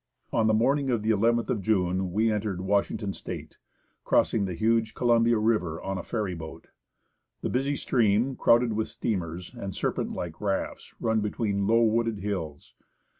[0.33, 3.59] On the morning of the iith June we entered Washington State,
[4.03, 6.69] crossing the huge Columbia River on a ferry boat.
[7.41, 9.53] The busy stream, crowded with steamers.
[9.53, 12.73] and serpent like rafts, runs between low wooded hills.